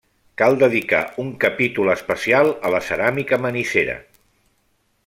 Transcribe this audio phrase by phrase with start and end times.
[0.41, 4.01] Cal dedicar un capítol especial a la ceràmica manisera.